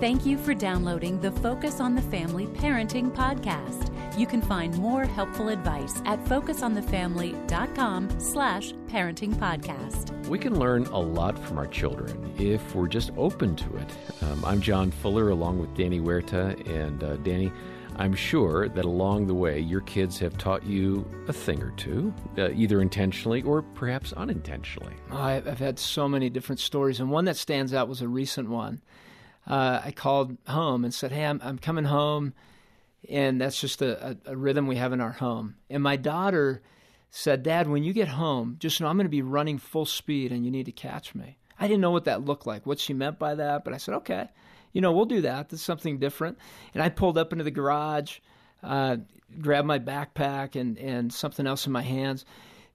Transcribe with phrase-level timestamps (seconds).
[0.00, 3.88] Thank you for downloading the Focus on the Family Parenting Podcast.
[4.18, 10.26] You can find more helpful advice at focusonthefamily.com slash parenting podcast.
[10.26, 13.90] We can learn a lot from our children if we're just open to it.
[14.22, 16.56] Um, I'm John Fuller along with Danny Huerta.
[16.68, 17.52] And uh, Danny,
[17.94, 22.12] I'm sure that along the way your kids have taught you a thing or two,
[22.38, 24.94] uh, either intentionally or perhaps unintentionally.
[25.12, 28.80] I've had so many different stories, and one that stands out was a recent one.
[29.46, 32.34] Uh, I called home and said, Hey, I'm, I'm coming home
[33.08, 35.56] and that's just a, a, a, rhythm we have in our home.
[35.68, 36.62] And my daughter
[37.10, 40.32] said, Dad, when you get home, just know I'm going to be running full speed
[40.32, 41.38] and you need to catch me.
[41.58, 43.94] I didn't know what that looked like, what she meant by that, but I said,
[43.96, 44.28] okay,
[44.72, 45.48] you know, we'll do that.
[45.48, 46.38] That's something different.
[46.74, 48.18] And I pulled up into the garage,
[48.62, 48.96] uh,
[49.40, 52.24] grabbed my backpack and, and something else in my hands.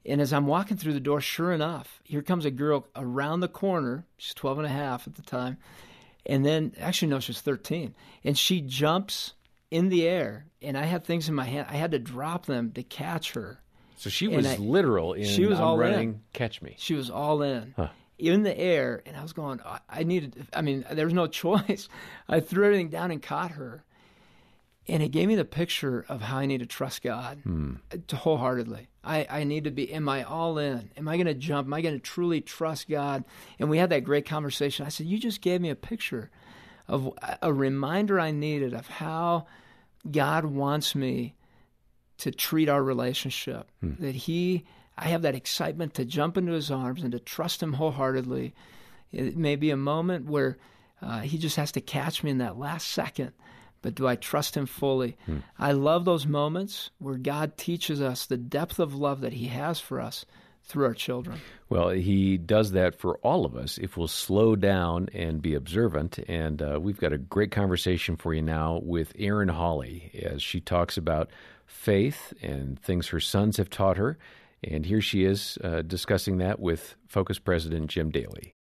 [0.05, 3.47] And as I'm walking through the door, sure enough, here comes a girl around the
[3.47, 4.05] corner.
[4.17, 5.57] She's 12 and a half at the time.
[6.27, 7.95] And then, actually, no, she was 13.
[8.23, 9.33] And she jumps
[9.71, 11.67] in the air, and I had things in my hand.
[11.69, 13.59] I had to drop them to catch her.
[13.97, 16.21] So she was I, literal in she was I'm all running, in.
[16.33, 16.75] catch me.
[16.77, 17.73] She was all in.
[17.75, 17.87] Huh.
[18.19, 19.59] In the air, and I was going.
[19.89, 20.47] I needed.
[20.51, 21.87] I mean, there was no choice.
[22.27, 23.83] I threw everything down and caught her,
[24.87, 27.75] and it gave me the picture of how I need to trust God hmm.
[28.13, 28.87] wholeheartedly.
[29.03, 29.91] I, I need to be.
[29.93, 30.89] Am I all in?
[30.97, 31.67] Am I going to jump?
[31.67, 33.23] Am I going to truly trust God?
[33.59, 34.85] And we had that great conversation.
[34.85, 36.29] I said, "You just gave me a picture
[36.87, 39.47] of a reminder I needed of how
[40.09, 41.35] God wants me
[42.19, 43.69] to treat our relationship.
[43.81, 43.93] Hmm.
[43.99, 44.65] That He,
[44.97, 48.53] I have that excitement to jump into His arms and to trust Him wholeheartedly.
[49.11, 50.57] It may be a moment where
[51.01, 53.33] uh, He just has to catch me in that last second.
[53.81, 55.17] But do I trust him fully?
[55.25, 55.39] Hmm.
[55.57, 59.79] I love those moments where God teaches us the depth of love that he has
[59.79, 60.25] for us
[60.67, 61.39] through our children.
[61.69, 66.19] Well, he does that for all of us if we'll slow down and be observant.
[66.27, 70.59] And uh, we've got a great conversation for you now with Erin Hawley as she
[70.59, 71.29] talks about
[71.65, 74.17] faith and things her sons have taught her.
[74.63, 78.53] And here she is uh, discussing that with Focus President Jim Daly.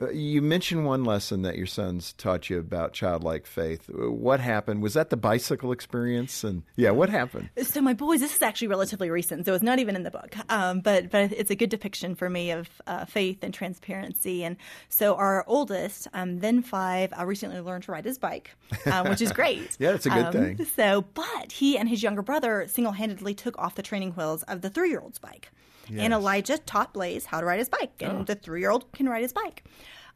[0.00, 3.90] Uh, you mentioned one lesson that your sons taught you about childlike faith.
[3.90, 4.82] Uh, what happened?
[4.82, 6.42] Was that the bicycle experience?
[6.42, 7.50] And yeah, what happened?
[7.62, 10.34] So my boys, this is actually relatively recent, so it's not even in the book,
[10.48, 14.44] um, but but it's a good depiction for me of uh, faith and transparency.
[14.44, 14.56] And
[14.88, 18.54] so our oldest, um, then five, uh, recently learned to ride his bike,
[18.86, 19.76] um, which is great.
[19.78, 20.64] yeah, it's a good um, thing.
[20.64, 24.70] So, but he and his younger brother single-handedly took off the training wheels of the
[24.70, 25.50] three-year-old's bike.
[25.90, 26.04] Yes.
[26.04, 28.24] And Elijah taught Blaise how to ride his bike, and oh.
[28.24, 29.64] the three year old can ride his bike.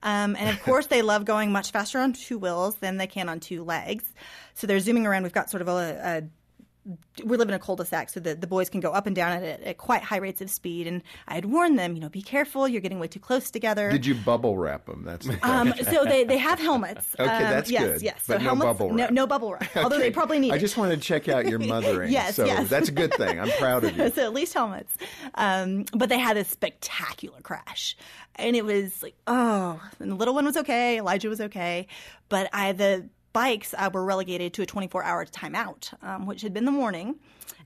[0.03, 3.29] Um, and of course, they love going much faster on two wheels than they can
[3.29, 4.05] on two legs.
[4.53, 5.23] So they're zooming around.
[5.23, 6.23] We've got sort of a, a
[7.25, 9.63] we live in a cul-de-sac, so the, the boys can go up and down at,
[9.63, 10.87] at quite high rates of speed.
[10.87, 13.91] And I had warned them, you know, be careful, you're getting way too close together.
[13.91, 15.03] Did you bubble wrap them?
[15.05, 17.07] That's the um, so they, they have helmets.
[17.19, 18.03] okay, um, that's yes, good.
[18.03, 19.11] Yes, but so no helmets, bubble wrap.
[19.11, 19.77] No, no bubble wrap.
[19.77, 20.53] Although they probably need.
[20.53, 20.61] I it.
[20.61, 22.13] just wanted to check out your mothering.
[22.13, 22.69] yes, so yes.
[22.69, 23.41] that's a good thing.
[23.41, 24.11] I'm proud of you.
[24.11, 24.95] so at least helmets.
[25.35, 27.97] Um, but they had a spectacular crash,
[28.37, 31.87] and it was like, oh, and the little one was okay, Elijah was okay,
[32.29, 36.55] but I the bikes uh, were relegated to a 24 hour timeout, um, which had
[36.55, 37.17] been the morning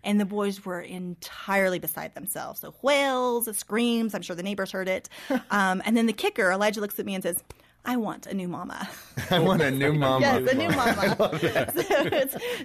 [0.05, 2.61] and the boys were entirely beside themselves.
[2.61, 4.15] So wails, screams.
[4.15, 5.09] I'm sure the neighbors heard it.
[5.51, 7.43] Um, and then the kicker, Elijah looks at me and says,
[7.85, 8.89] I want a new mama.
[9.31, 10.21] I want a new mama.
[10.21, 10.95] yes, a new mama.
[10.99, 11.75] I love that.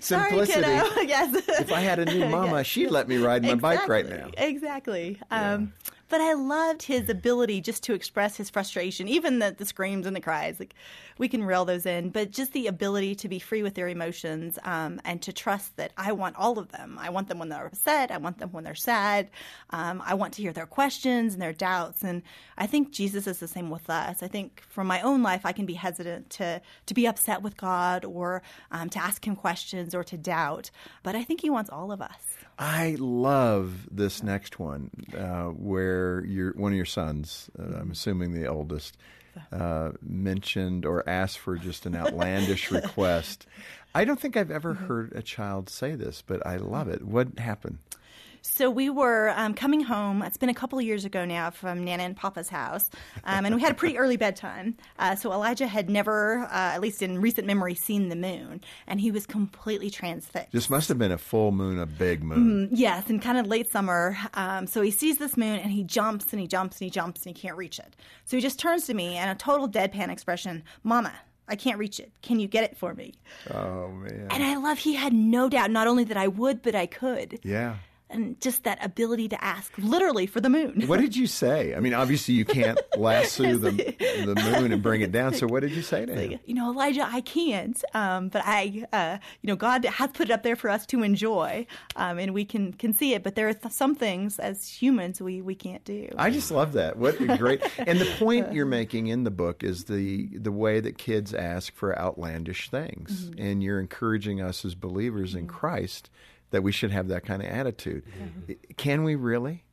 [0.04, 0.62] so Simplicity.
[0.64, 1.02] Sorry, kiddo.
[1.02, 1.36] yes.
[1.60, 2.66] If I had a new mama, yes.
[2.66, 3.78] she'd let me ride my exactly.
[3.78, 4.30] bike right now.
[4.38, 5.18] Exactly.
[5.32, 5.74] Um,
[6.10, 10.16] but I loved his ability just to express his frustration, even the, the screams and
[10.16, 10.60] the cries.
[10.60, 10.76] Like
[11.18, 14.60] we can reel those in, but just the ability to be free with their emotions
[14.64, 16.98] um, and to trust that I want all of them.
[17.00, 18.12] I want them when they're upset.
[18.12, 19.30] I want them when they're sad.
[19.70, 22.04] Um, I want to hear their questions and their doubts.
[22.04, 22.22] And
[22.58, 24.22] I think Jesus is the same with us.
[24.22, 27.58] I think from my own life, I can be hesitant to to be upset with
[27.58, 28.42] God or
[28.72, 30.72] um, to ask Him questions or to doubt.
[31.02, 32.38] But I think He wants all of us.
[32.58, 38.34] I love this next one uh, where your one of your sons, uh, I'm assuming
[38.34, 38.98] the oldest,
[39.52, 43.48] uh, mentioned or asked for just an outlandish request.
[43.96, 44.86] I don't think I've ever mm-hmm.
[44.86, 47.04] heard a child say this, but I love it.
[47.04, 47.80] What happened?
[48.46, 50.22] So we were um, coming home.
[50.22, 52.90] It's been a couple of years ago now from Nana and Papa's house,
[53.24, 54.76] um, and we had a pretty early bedtime.
[55.00, 59.00] Uh, so Elijah had never, uh, at least in recent memory, seen the moon, and
[59.00, 60.52] he was completely transfixed.
[60.52, 62.68] This must have been a full moon, a big moon.
[62.68, 64.18] Mm, yes, in kind of late summer.
[64.34, 67.26] Um, so he sees this moon, and he jumps and he jumps and he jumps
[67.26, 67.96] and he can't reach it.
[68.26, 71.14] So he just turns to me and a total deadpan expression, "Mama."
[71.46, 72.14] I can't reach it.
[72.22, 73.16] Can you get it for me?
[73.54, 74.28] Oh man.
[74.32, 77.40] And I love he had no doubt not only that I would, but I could.
[77.44, 77.76] Yeah
[78.14, 80.84] and just that ability to ask literally for the moon.
[80.88, 81.76] What did you say?
[81.76, 85.34] I mean, obviously you can't lasso the, the moon and bring it down.
[85.34, 86.40] So what did you say to him?
[86.46, 90.32] You know, Elijah, I can't, um, but I, uh, you know, God has put it
[90.32, 91.66] up there for us to enjoy,
[91.96, 93.24] um, and we can can see it.
[93.24, 96.10] But there are th- some things as humans we we can't do.
[96.18, 96.98] I just love that.
[96.98, 97.62] What a great!
[97.78, 101.74] and the point you're making in the book is the the way that kids ask
[101.76, 103.42] for outlandish things, mm-hmm.
[103.42, 105.56] and you're encouraging us as believers in mm-hmm.
[105.56, 106.10] Christ
[106.54, 108.04] that we should have that kind of attitude.
[108.06, 108.54] Mm-hmm.
[108.78, 109.66] Can we really?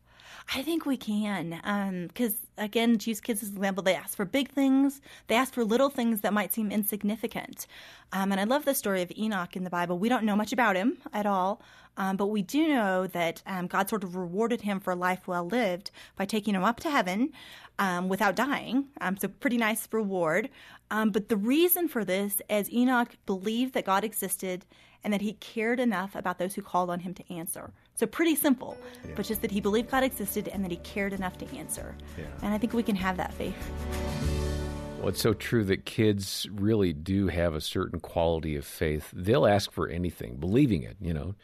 [0.54, 1.50] I think we can.
[2.08, 5.54] Because, um, again, use kids as an example, they ask for big things, they ask
[5.54, 7.66] for little things that might seem insignificant.
[8.12, 9.98] Um, and I love the story of Enoch in the Bible.
[9.98, 11.62] We don't know much about him at all,
[11.96, 15.28] um, but we do know that um, God sort of rewarded him for a life
[15.28, 17.30] well lived by taking him up to heaven
[17.78, 18.86] um, without dying.
[19.00, 20.48] Um, so, pretty nice reward.
[20.88, 24.64] but the reason for this is Enoch believed that God existed
[25.04, 27.72] and that he cared enough about those who called on him to answer.
[27.94, 29.12] So pretty simple, yeah.
[29.16, 31.94] but just that he believed God existed and that he cared enough to answer.
[32.18, 32.24] Yeah.
[32.42, 33.56] And I think we can have that faith.
[34.98, 39.10] Well, it's so true that kids really do have a certain quality of faith.
[39.14, 41.34] They'll ask for anything, believing it, you know.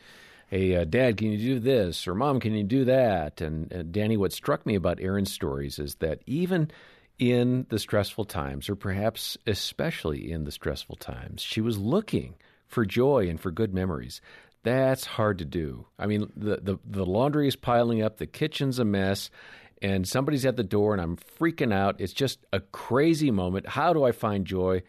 [0.48, 2.06] Hey, uh, Dad, can you do this?
[2.06, 3.40] Or Mom, can you do that?
[3.40, 6.70] And, and Danny, what struck me about Erin's stories is that even
[7.18, 12.34] in the stressful times, or perhaps especially in the stressful times, she was looking
[12.66, 14.20] for joy and for good memories.
[14.62, 15.86] That's hard to do.
[15.98, 19.30] I mean, the, the, the laundry is piling up, the kitchen's a mess,
[19.80, 22.00] and somebody's at the door and I'm freaking out.
[22.00, 23.68] It's just a crazy moment.
[23.68, 24.82] How do I find joy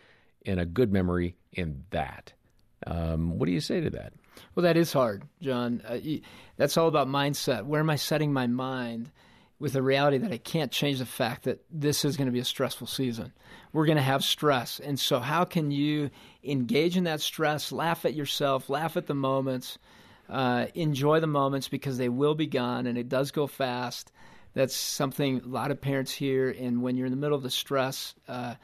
[0.45, 2.33] and a good memory in that?
[2.85, 4.13] Um, what do you say to that?
[4.55, 5.81] Well, that is hard, John.
[5.87, 5.99] Uh,
[6.57, 7.65] that's all about mindset.
[7.65, 9.11] Where am I setting my mind?
[9.59, 12.39] With the reality that I can't change the fact that this is going to be
[12.39, 13.33] a stressful season.
[13.73, 14.79] We're going to have stress.
[14.79, 16.11] And so, how can you
[16.43, 19.77] engage in that stress, laugh at yourself, laugh at the moments,
[20.29, 24.11] uh, enjoy the moments because they will be gone and it does go fast?
[24.53, 26.49] That's something a lot of parents hear.
[26.49, 28.55] And when you're in the middle of the stress, uh,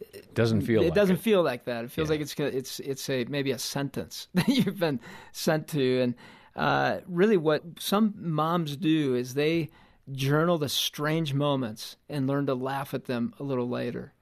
[0.00, 0.82] it doesn't feel.
[0.82, 1.22] It like doesn't it.
[1.22, 1.84] feel like that.
[1.84, 2.14] It feels yeah.
[2.14, 5.00] like it's it's it's a maybe a sentence that you've been
[5.32, 6.00] sent to.
[6.00, 6.14] And
[6.56, 9.70] uh, really, what some moms do is they
[10.12, 14.12] journal the strange moments and learn to laugh at them a little later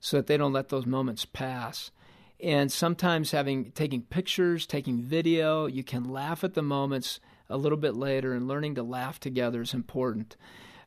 [0.00, 1.90] so that they don't let those moments pass.
[2.40, 7.78] And sometimes having taking pictures, taking video, you can laugh at the moments a little
[7.78, 10.36] bit later and learning to laugh together is important.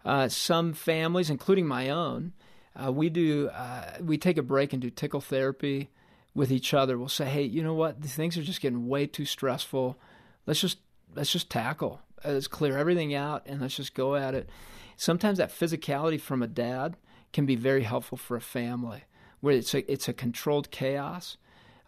[0.06, 2.34] Uh, some families, including my own,
[2.76, 5.90] uh, we do uh, we take a break and do tickle therapy
[6.36, 6.98] with each other.
[6.98, 8.02] We'll say, hey, you know what?
[8.02, 9.98] These things are just getting way too stressful.
[10.46, 10.78] Let's just
[11.16, 14.50] let's just tackle let's clear everything out and let's just go at it.
[14.96, 16.98] Sometimes that physicality from a dad
[17.34, 19.04] can be very helpful for a family,
[19.42, 21.38] where it's a it's a controlled chaos.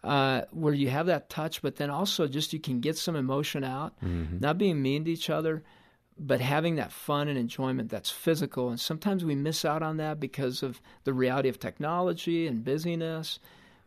[0.02, 3.62] Uh, where you have that touch, but then also just you can get some emotion
[3.62, 4.38] out, mm-hmm.
[4.40, 5.62] not being mean to each other,
[6.18, 8.70] but having that fun and enjoyment that's physical.
[8.70, 13.40] And sometimes we miss out on that because of the reality of technology and busyness.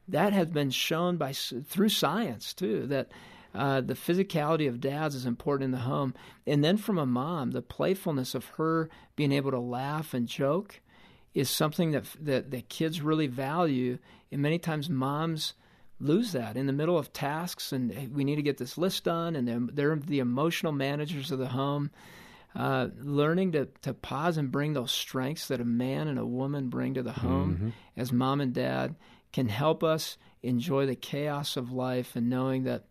[0.08, 3.10] That has been shown by through science too that
[3.54, 6.14] uh, the physicality of dads is important in the home.
[6.48, 10.82] And then from a mom, the playfulness of her being able to laugh and joke
[11.34, 14.00] is something that, that, that kids really value.
[14.32, 15.54] And many times moms
[16.00, 19.04] lose that in the middle of tasks and hey, we need to get this list
[19.04, 21.92] done and they're, they're the emotional managers of the home.
[22.56, 26.70] Uh, learning to, to pause and bring those strengths that a man and a woman
[26.70, 27.70] bring to the home mm-hmm.
[27.98, 28.94] as mom and dad
[29.32, 32.84] can help us enjoy the chaos of life and knowing that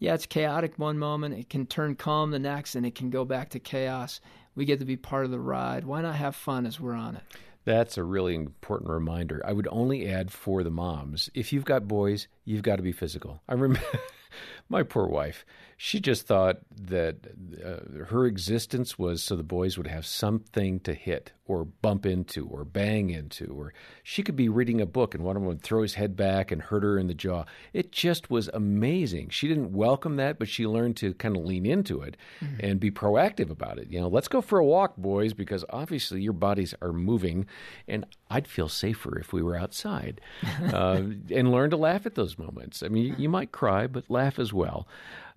[0.00, 3.24] yeah, it's chaotic one moment, it can turn calm the next, and it can go
[3.24, 4.20] back to chaos.
[4.56, 5.84] We get to be part of the ride.
[5.84, 7.22] Why not have fun as we're on it?
[7.66, 9.42] That's a really important reminder.
[9.44, 12.92] I would only add for the moms if you've got boys, you've got to be
[12.92, 13.42] physical.
[13.46, 13.86] I remember
[14.70, 15.44] my poor wife
[15.82, 17.16] she just thought that
[17.64, 22.46] uh, her existence was so the boys would have something to hit or bump into
[22.46, 23.72] or bang into, or
[24.02, 26.52] she could be reading a book and one of them would throw his head back
[26.52, 27.44] and hurt her in the jaw.
[27.72, 29.30] It just was amazing.
[29.30, 32.60] She didn't welcome that, but she learned to kind of lean into it mm-hmm.
[32.60, 33.90] and be proactive about it.
[33.90, 37.46] You know, let's go for a walk, boys, because obviously your bodies are moving,
[37.88, 40.20] and I'd feel safer if we were outside.
[40.72, 41.02] uh,
[41.34, 42.82] and learn to laugh at those moments.
[42.82, 44.59] I mean, you, you might cry, but laugh as well.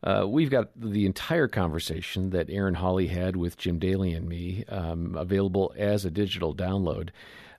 [0.03, 4.65] Uh, we've got the entire conversation that Erin Hawley had with Jim Daly and me
[4.67, 7.09] um, available as a digital download.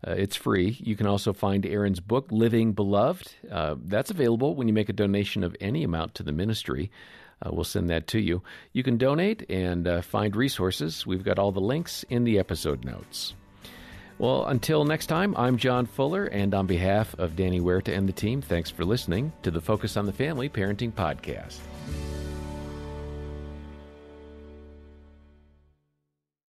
[0.06, 0.76] Uh, it's free.
[0.80, 3.32] You can also find Erin's book, Living Beloved.
[3.50, 6.90] Uh, that's available when you make a donation of any amount to the ministry.
[7.40, 8.42] Uh, we'll send that to you.
[8.72, 11.06] You can donate and uh, find resources.
[11.06, 13.34] We've got all the links in the episode notes.
[14.18, 18.12] Well, until next time, I'm John Fuller, and on behalf of Danny Huerta and the
[18.12, 21.58] team, thanks for listening to the Focus on the Family Parenting Podcast.